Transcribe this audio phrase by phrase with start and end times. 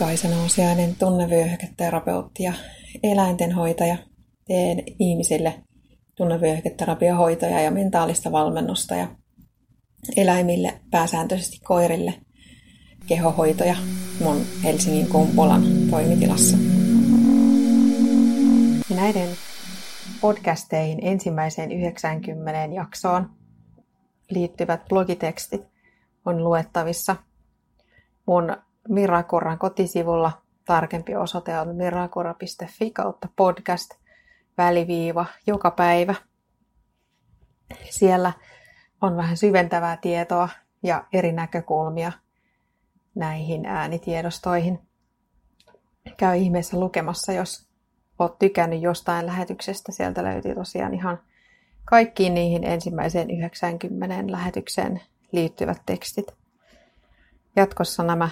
[0.00, 2.52] Kaisa Nousiainen, tunnevyöhyketerapeutti ja
[3.02, 3.96] eläintenhoitaja.
[4.46, 5.62] Teen ihmisille
[6.14, 9.08] tunnevyöhyketerapiohoitoja ja mentaalista valmennusta ja
[10.16, 12.14] eläimille, pääsääntöisesti koirille,
[13.06, 13.76] kehohoitoja
[14.20, 16.56] mun Helsingin Kumpulan toimitilassa.
[18.96, 19.28] Näiden
[20.20, 23.30] podcasteihin ensimmäiseen 90 jaksoon
[24.30, 25.62] liittyvät blogitekstit
[26.24, 27.16] on luettavissa
[28.26, 28.56] mun
[28.90, 30.32] Mirakoran kotisivulla.
[30.64, 33.90] Tarkempi osoite on mirakora.fi kautta podcast
[34.58, 36.14] väliviiva joka päivä.
[37.90, 38.32] Siellä
[39.00, 40.48] on vähän syventävää tietoa
[40.82, 42.12] ja eri näkökulmia
[43.14, 44.78] näihin äänitiedostoihin.
[46.16, 47.68] Käy ihmeessä lukemassa, jos
[48.18, 49.92] oot tykännyt jostain lähetyksestä.
[49.92, 51.18] Sieltä löytyy tosiaan ihan
[51.84, 55.00] kaikkiin niihin ensimmäiseen 90 lähetykseen
[55.32, 56.26] liittyvät tekstit.
[57.56, 58.28] Jatkossa nämä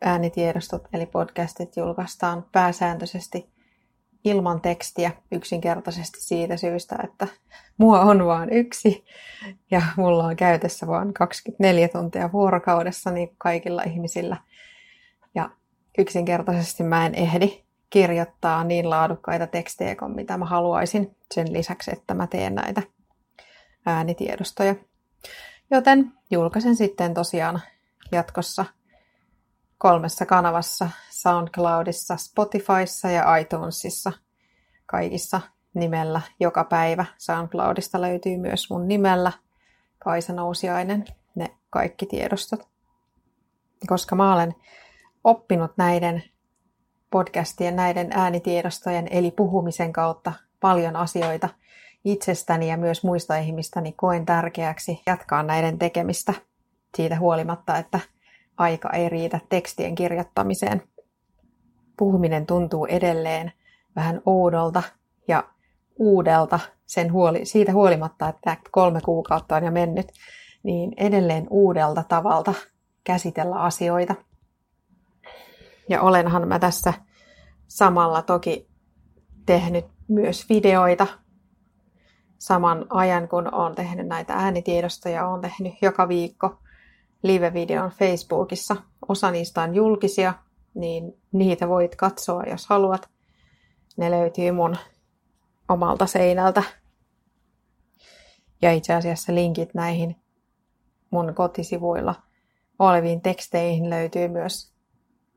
[0.00, 3.50] äänitiedostot eli podcastit julkaistaan pääsääntöisesti
[4.24, 7.26] ilman tekstiä yksinkertaisesti siitä syystä, että
[7.78, 9.04] mua on vain yksi
[9.70, 14.36] ja mulla on käytössä vain 24 tuntia vuorokaudessa niin kaikilla ihmisillä.
[15.34, 15.50] Ja
[15.98, 22.14] yksinkertaisesti mä en ehdi kirjoittaa niin laadukkaita tekstejä kuin mitä mä haluaisin sen lisäksi, että
[22.14, 22.82] mä teen näitä
[23.86, 24.74] äänitiedostoja.
[25.70, 27.60] Joten julkaisen sitten tosiaan
[28.12, 28.64] jatkossa
[29.80, 34.12] kolmessa kanavassa, SoundCloudissa, Spotifyssa ja iTunesissa,
[34.86, 35.40] kaikissa
[35.74, 37.04] nimellä joka päivä.
[37.18, 39.32] SoundCloudista löytyy myös mun nimellä
[39.98, 42.68] Kaisa Nousiainen, ne kaikki tiedostot.
[43.86, 44.54] Koska mä olen
[45.24, 46.22] oppinut näiden
[47.10, 51.48] podcastien, näiden äänitiedostojen eli puhumisen kautta paljon asioita
[52.04, 56.34] itsestäni ja myös muista ihmistä, niin koen tärkeäksi jatkaa näiden tekemistä
[56.96, 58.00] siitä huolimatta, että
[58.60, 60.82] aika ei riitä tekstien kirjoittamiseen.
[61.96, 63.52] Puhuminen tuntuu edelleen
[63.96, 64.82] vähän oudolta
[65.28, 65.44] ja
[65.98, 70.06] uudelta sen huoli, siitä huolimatta, että kolme kuukautta on jo mennyt,
[70.62, 72.54] niin edelleen uudelta tavalta
[73.04, 74.14] käsitellä asioita.
[75.88, 76.94] Ja olenhan mä tässä
[77.68, 78.68] samalla toki
[79.46, 81.06] tehnyt myös videoita
[82.38, 86.60] saman ajan, kun olen tehnyt näitä äänitiedostoja, olen tehnyt joka viikko
[87.22, 88.76] live-videon Facebookissa.
[89.08, 90.34] Osa niistä on julkisia,
[90.74, 93.08] niin niitä voit katsoa, jos haluat.
[93.96, 94.76] Ne löytyy mun
[95.68, 96.62] omalta seinältä.
[98.62, 100.16] Ja itse asiassa linkit näihin
[101.10, 102.14] mun kotisivuilla
[102.80, 104.72] oleviin teksteihin löytyy myös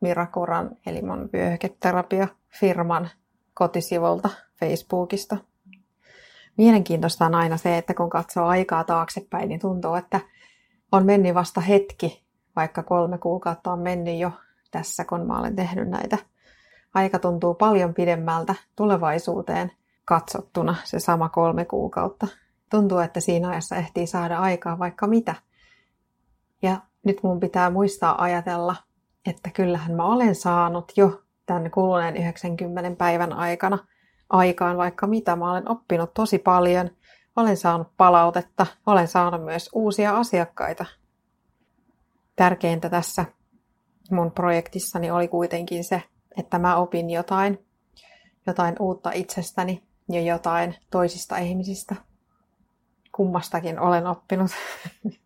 [0.00, 3.10] Mirakoran, eli mun vyöhyketerapia-firman
[3.54, 4.28] kotisivulta
[4.60, 5.36] Facebookista.
[6.56, 10.20] Mielenkiintoista on aina se, että kun katsoo aikaa taaksepäin, niin tuntuu, että
[10.94, 12.24] on mennyt vasta hetki,
[12.56, 14.30] vaikka kolme kuukautta on mennyt jo
[14.70, 16.18] tässä, kun mä olen tehnyt näitä.
[16.94, 19.72] Aika tuntuu paljon pidemmältä tulevaisuuteen
[20.04, 22.26] katsottuna se sama kolme kuukautta.
[22.70, 25.34] Tuntuu, että siinä ajassa ehtii saada aikaa vaikka mitä.
[26.62, 28.76] Ja nyt mun pitää muistaa ajatella,
[29.26, 33.78] että kyllähän mä olen saanut jo tämän kuluneen 90 päivän aikana
[34.30, 35.36] aikaan vaikka mitä.
[35.36, 36.90] Mä olen oppinut tosi paljon–
[37.36, 40.84] olen saanut palautetta, olen saanut myös uusia asiakkaita.
[42.36, 43.24] Tärkeintä tässä
[44.10, 46.02] mun projektissani oli kuitenkin se,
[46.38, 47.66] että mä opin jotain,
[48.46, 51.96] jotain uutta itsestäni ja jotain toisista ihmisistä.
[53.12, 54.50] Kummastakin olen oppinut.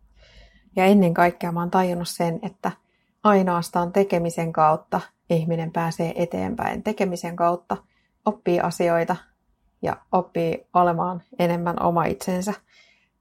[0.75, 2.71] Ja ennen kaikkea mä oon tajunnut sen, että
[3.23, 6.83] ainoastaan tekemisen kautta ihminen pääsee eteenpäin.
[6.83, 7.77] Tekemisen kautta
[8.25, 9.15] oppii asioita,
[9.81, 12.53] ja oppii olemaan enemmän oma itsensä,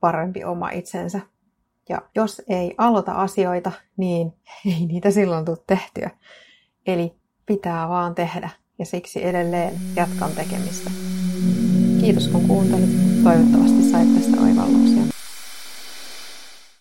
[0.01, 1.21] parempi oma itsensä.
[1.89, 4.35] Ja jos ei aloita asioita, niin
[4.67, 6.11] ei niitä silloin tule tehtyä.
[6.87, 7.15] Eli
[7.47, 10.91] pitää vaan tehdä ja siksi edelleen jatkan tekemistä.
[12.01, 12.91] Kiitos kun kuuntelit.
[13.25, 15.18] Toivottavasti sait tästä oivalluksia.